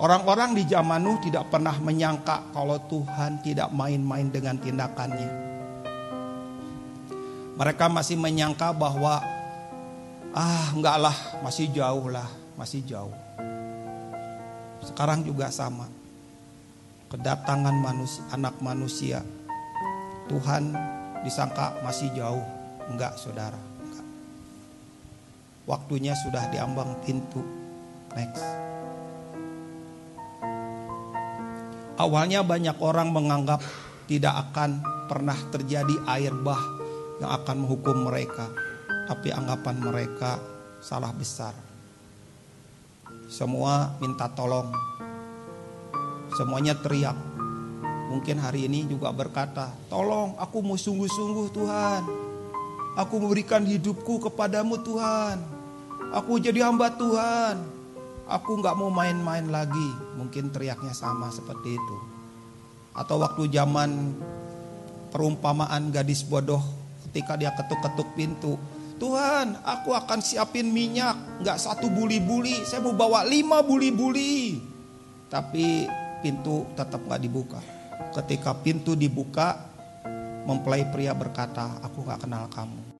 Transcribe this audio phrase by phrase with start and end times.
[0.00, 5.28] Orang-orang di zaman Nuh tidak pernah menyangka kalau Tuhan tidak main-main dengan tindakannya.
[7.60, 9.20] Mereka masih menyangka bahwa
[10.32, 12.24] ah enggak lah masih jauh lah
[12.56, 13.12] masih jauh.
[14.80, 15.84] Sekarang juga sama.
[17.12, 19.20] Kedatangan manusia, anak manusia
[20.32, 20.72] Tuhan
[21.20, 22.46] disangka masih jauh.
[22.88, 23.60] Enggak saudara.
[23.84, 24.06] Enggak.
[25.68, 27.44] Waktunya sudah diambang pintu.
[28.16, 28.40] Next.
[32.00, 33.60] Awalnya banyak orang menganggap
[34.08, 36.56] tidak akan pernah terjadi air bah
[37.20, 38.48] yang akan menghukum mereka.
[39.04, 40.40] Tapi anggapan mereka
[40.80, 41.52] salah besar.
[43.28, 44.72] Semua minta tolong.
[46.40, 47.20] Semuanya teriak.
[48.08, 52.02] Mungkin hari ini juga berkata, tolong aku mau sungguh-sungguh Tuhan.
[52.96, 55.36] Aku memberikan hidupku kepadamu Tuhan.
[56.16, 57.79] Aku jadi hamba Tuhan.
[58.30, 59.90] Aku nggak mau main-main lagi.
[60.14, 61.96] Mungkin teriaknya sama seperti itu.
[62.94, 64.14] Atau waktu zaman
[65.10, 66.62] perumpamaan gadis bodoh
[67.10, 68.54] ketika dia ketuk-ketuk pintu.
[69.02, 72.62] Tuhan, aku akan siapin minyak, nggak satu buli-buli.
[72.62, 74.62] Saya mau bawa lima buli-buli.
[75.26, 75.88] Tapi
[76.22, 77.60] pintu tetap nggak dibuka.
[78.14, 79.56] Ketika pintu dibuka,
[80.46, 82.99] mempelai pria berkata, aku nggak kenal kamu.